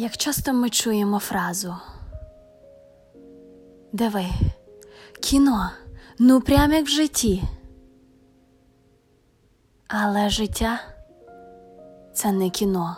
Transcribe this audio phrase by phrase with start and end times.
[0.00, 1.74] Як часто ми чуємо фразу
[3.92, 4.24] Диви,
[5.20, 5.70] кіно,
[6.18, 7.42] ну прям як в житті.
[9.88, 10.80] Але життя
[12.14, 12.96] це не кіно.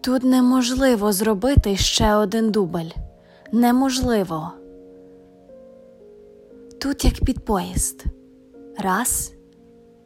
[0.00, 2.90] Тут неможливо зробити ще один дубль.
[3.52, 4.52] Неможливо.
[6.80, 8.04] Тут як під поїзд.
[8.78, 9.32] Раз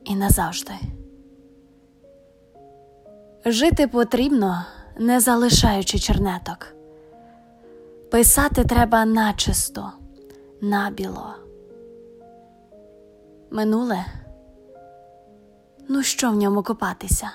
[0.04, 0.74] і назавжди.
[3.44, 4.64] Жити потрібно,
[4.98, 6.66] не залишаючи чернеток.
[8.10, 9.92] Писати треба начисто,
[10.60, 11.34] набіло.
[13.50, 14.04] Минуле.
[15.88, 17.30] Ну, що в ньому копатися?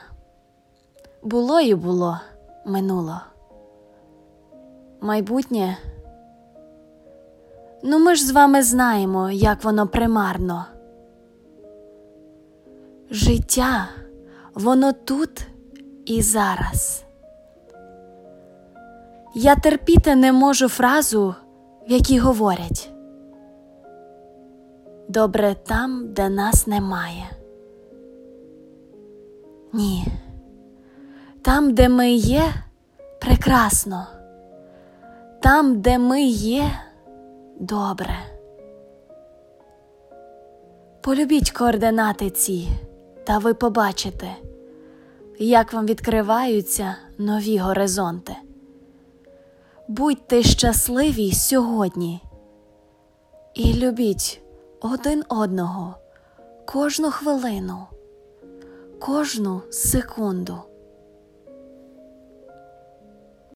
[1.23, 2.19] Було і було
[2.65, 3.21] минуло.
[5.01, 5.77] Майбутнє.
[7.83, 10.65] Ну, ми ж з вами знаємо, як воно примарно.
[13.09, 13.87] Життя,
[14.53, 15.47] воно тут
[16.05, 17.03] і зараз.
[19.33, 21.35] Я терпіти не можу фразу,
[21.87, 22.89] в якій говорять
[25.09, 27.29] Добре там, де нас немає.
[29.73, 30.05] Ні.
[31.41, 32.43] Там, де ми є,
[33.21, 34.07] прекрасно.
[35.41, 36.71] Там, де ми є,
[37.59, 38.15] добре.
[41.01, 42.67] Полюбіть координати ці,
[43.23, 44.35] та ви побачите,
[45.39, 48.35] як вам відкриваються нові горизонти.
[49.87, 52.21] Будьте щасливі сьогодні
[53.53, 54.41] і любіть
[54.81, 55.95] один одного
[56.65, 57.87] кожну хвилину,
[58.99, 60.57] кожну секунду.